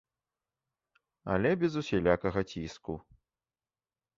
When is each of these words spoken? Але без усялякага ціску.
Але 1.35 1.51
без 1.65 1.73
усялякага 1.81 2.41
ціску. 2.55 2.93